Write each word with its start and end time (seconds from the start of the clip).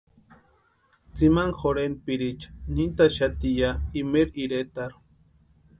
Tsimani 1.15 1.53
jorhentpiriicha 1.59 2.49
nintʼaxati 2.75 3.49
ya 3.61 3.69
imaeri 4.01 4.39
iretarhu. 4.47 4.99